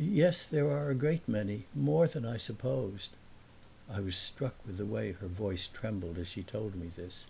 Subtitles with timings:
[0.00, 3.10] "Yes, there are a great many; more than I supposed."
[3.86, 7.26] I was struck with the way her voice trembled as she told me this.